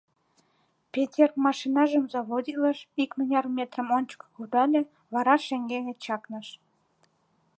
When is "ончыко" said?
3.97-4.27